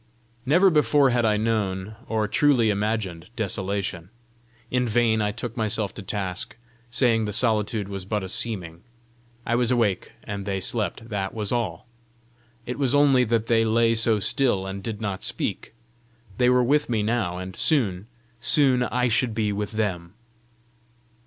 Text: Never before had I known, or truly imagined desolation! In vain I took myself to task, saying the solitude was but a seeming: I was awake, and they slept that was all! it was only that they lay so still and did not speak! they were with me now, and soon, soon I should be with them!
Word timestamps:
Never 0.47 0.71
before 0.71 1.11
had 1.11 1.25
I 1.25 1.37
known, 1.37 1.95
or 2.07 2.27
truly 2.27 2.71
imagined 2.71 3.27
desolation! 3.35 4.09
In 4.71 4.87
vain 4.87 5.21
I 5.21 5.31
took 5.31 5.55
myself 5.55 5.93
to 5.93 6.01
task, 6.01 6.55
saying 6.89 7.25
the 7.25 7.31
solitude 7.31 7.87
was 7.87 8.03
but 8.03 8.23
a 8.23 8.27
seeming: 8.27 8.81
I 9.45 9.53
was 9.53 9.69
awake, 9.69 10.13
and 10.23 10.47
they 10.47 10.59
slept 10.59 11.09
that 11.09 11.35
was 11.35 11.51
all! 11.51 11.85
it 12.65 12.79
was 12.79 12.95
only 12.95 13.23
that 13.25 13.45
they 13.45 13.63
lay 13.63 13.93
so 13.93 14.19
still 14.19 14.65
and 14.65 14.81
did 14.81 15.01
not 15.01 15.23
speak! 15.23 15.71
they 16.39 16.49
were 16.49 16.63
with 16.63 16.89
me 16.89 17.03
now, 17.03 17.37
and 17.37 17.55
soon, 17.55 18.07
soon 18.39 18.81
I 18.81 19.07
should 19.07 19.35
be 19.35 19.53
with 19.53 19.73
them! 19.73 20.15